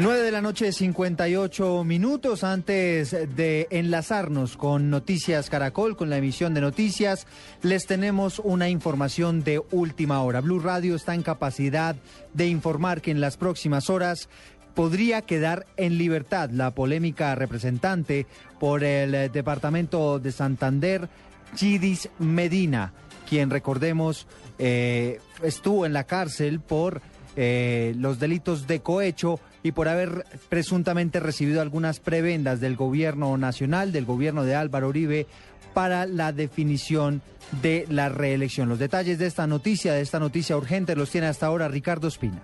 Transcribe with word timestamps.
9 0.00 0.22
de 0.22 0.32
la 0.32 0.40
noche, 0.40 0.72
58 0.72 1.84
minutos 1.84 2.42
antes 2.42 3.10
de 3.10 3.66
enlazarnos 3.68 4.56
con 4.56 4.88
Noticias 4.88 5.50
Caracol, 5.50 5.94
con 5.94 6.08
la 6.08 6.16
emisión 6.16 6.54
de 6.54 6.62
noticias, 6.62 7.26
les 7.60 7.84
tenemos 7.84 8.38
una 8.38 8.70
información 8.70 9.44
de 9.44 9.62
última 9.70 10.22
hora. 10.22 10.40
Blue 10.40 10.58
Radio 10.58 10.94
está 10.94 11.14
en 11.14 11.22
capacidad 11.22 11.96
de 12.32 12.46
informar 12.46 13.02
que 13.02 13.10
en 13.10 13.20
las 13.20 13.36
próximas 13.36 13.90
horas 13.90 14.30
podría 14.74 15.20
quedar 15.20 15.66
en 15.76 15.98
libertad 15.98 16.48
la 16.48 16.70
polémica 16.70 17.34
representante 17.34 18.26
por 18.58 18.82
el 18.84 19.30
departamento 19.30 20.18
de 20.18 20.32
Santander, 20.32 21.10
Gidis 21.56 22.08
Medina, 22.18 22.94
quien 23.28 23.50
recordemos 23.50 24.26
eh, 24.58 25.20
estuvo 25.42 25.84
en 25.84 25.92
la 25.92 26.04
cárcel 26.04 26.60
por 26.60 27.02
eh, 27.36 27.94
los 27.98 28.18
delitos 28.18 28.66
de 28.66 28.80
cohecho 28.80 29.40
y 29.62 29.72
por 29.72 29.88
haber 29.88 30.24
presuntamente 30.48 31.20
recibido 31.20 31.60
algunas 31.60 32.00
prebendas 32.00 32.60
del 32.60 32.76
gobierno 32.76 33.36
nacional, 33.36 33.92
del 33.92 34.04
gobierno 34.04 34.44
de 34.44 34.54
Álvaro 34.54 34.88
Uribe, 34.88 35.26
para 35.74 36.06
la 36.06 36.32
definición 36.32 37.22
de 37.62 37.84
la 37.88 38.08
reelección. 38.08 38.68
Los 38.68 38.78
detalles 38.78 39.18
de 39.18 39.26
esta 39.26 39.46
noticia, 39.46 39.92
de 39.92 40.00
esta 40.00 40.18
noticia 40.18 40.56
urgente, 40.56 40.96
los 40.96 41.10
tiene 41.10 41.26
hasta 41.26 41.46
ahora 41.46 41.68
Ricardo 41.68 42.08
Espina. 42.08 42.42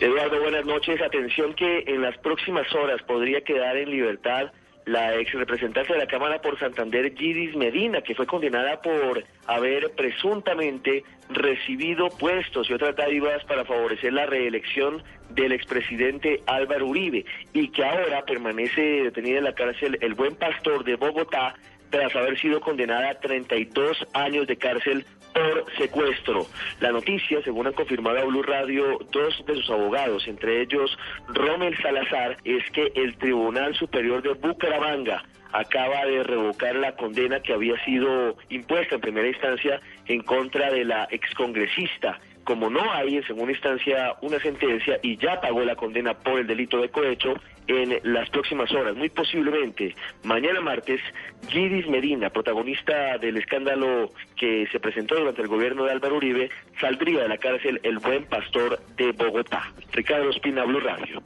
Eduardo, 0.00 0.40
buenas 0.40 0.66
noches. 0.66 1.00
Atención 1.00 1.54
que 1.54 1.84
en 1.86 2.02
las 2.02 2.18
próximas 2.18 2.66
horas 2.74 3.00
podría 3.06 3.40
quedar 3.42 3.76
en 3.76 3.90
libertad 3.90 4.52
la 4.86 5.14
ex 5.16 5.32
representante 5.32 5.92
de 5.92 5.98
la 5.98 6.06
Cámara 6.06 6.40
por 6.40 6.58
Santander, 6.58 7.14
Gidis 7.16 7.54
Medina, 7.56 8.02
que 8.02 8.14
fue 8.14 8.26
condenada 8.26 8.80
por 8.82 9.24
haber 9.46 9.90
presuntamente 9.92 11.04
recibido 11.30 12.08
puestos. 12.08 12.68
Y 12.68 12.72
otras 12.72 12.96
dádivas 12.96 13.44
para 13.44 13.64
favorecer 13.64 14.12
la 14.12 14.26
reelección 14.26 15.02
del 15.30 15.52
expresidente 15.52 16.42
Álvaro 16.46 16.86
Uribe 16.86 17.24
y 17.52 17.68
que 17.68 17.84
ahora 17.84 18.24
permanece 18.24 19.04
detenida 19.04 19.38
en 19.38 19.44
la 19.44 19.54
cárcel 19.54 19.98
el 20.00 20.14
buen 20.14 20.34
pastor 20.34 20.84
de 20.84 20.96
Bogotá 20.96 21.54
tras 21.92 22.16
haber 22.16 22.38
sido 22.40 22.60
condenada 22.60 23.10
a 23.10 23.20
32 23.20 24.04
años 24.14 24.46
de 24.46 24.56
cárcel 24.56 25.04
por 25.34 25.64
secuestro. 25.76 26.46
La 26.80 26.90
noticia, 26.90 27.42
según 27.42 27.66
han 27.66 27.74
confirmado 27.74 28.18
a 28.18 28.24
Blue 28.24 28.42
Radio 28.42 28.98
dos 29.12 29.44
de 29.46 29.54
sus 29.54 29.70
abogados, 29.70 30.26
entre 30.26 30.62
ellos 30.62 30.98
Rommel 31.28 31.76
Salazar, 31.80 32.38
es 32.44 32.68
que 32.70 32.90
el 32.94 33.14
Tribunal 33.16 33.74
Superior 33.74 34.22
de 34.22 34.32
Bucaramanga 34.32 35.22
acaba 35.52 36.04
de 36.06 36.22
revocar 36.22 36.74
la 36.76 36.96
condena 36.96 37.40
que 37.40 37.52
había 37.52 37.82
sido 37.84 38.36
impuesta 38.48 38.96
en 38.96 39.00
primera 39.00 39.28
instancia 39.28 39.80
en 40.06 40.22
contra 40.22 40.70
de 40.70 40.84
la 40.84 41.08
excongresista 41.10 42.18
como 42.44 42.70
no 42.70 42.92
hay 42.92 43.16
en 43.16 43.26
segunda 43.26 43.52
instancia 43.52 44.16
una 44.20 44.38
sentencia 44.40 44.98
y 45.02 45.16
ya 45.16 45.40
pagó 45.40 45.62
la 45.64 45.76
condena 45.76 46.14
por 46.14 46.40
el 46.40 46.46
delito 46.46 46.80
de 46.80 46.88
cohecho, 46.88 47.34
en 47.68 48.00
las 48.02 48.28
próximas 48.30 48.72
horas, 48.72 48.96
muy 48.96 49.08
posiblemente 49.08 49.94
mañana 50.24 50.60
martes, 50.60 51.00
Gidis 51.48 51.86
Medina, 51.88 52.30
protagonista 52.30 53.18
del 53.18 53.36
escándalo 53.36 54.10
que 54.36 54.66
se 54.72 54.80
presentó 54.80 55.14
durante 55.16 55.42
el 55.42 55.48
gobierno 55.48 55.84
de 55.84 55.92
Álvaro 55.92 56.16
Uribe, 56.16 56.50
saldría 56.80 57.22
de 57.22 57.28
la 57.28 57.38
cárcel 57.38 57.80
el 57.84 57.98
buen 57.98 58.24
pastor 58.24 58.80
de 58.96 59.12
Bogotá. 59.12 59.72
Ricardo 59.92 60.30
Espina, 60.30 60.64
Blue 60.64 60.80
Radio. 60.80 61.22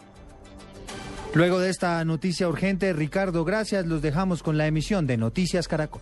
Luego 1.37 1.59
de 1.61 1.69
esta 1.69 2.03
noticia 2.07 2.49
urgente, 2.49 2.95
Ricardo, 2.95 3.45
gracias. 3.45 3.85
Los 3.85 4.01
dejamos 4.01 4.43
con 4.43 4.57
la 4.57 4.67
emisión 4.67 5.07
de 5.07 5.19
Noticias 5.19 5.69
Caracol. 5.69 6.01